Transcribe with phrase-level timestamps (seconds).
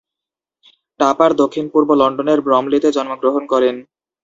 [0.99, 3.75] টাপার দক্ষিণ পূর্ব লন্ডনের ব্রমলিতে জন্মগ্রহণ করেন।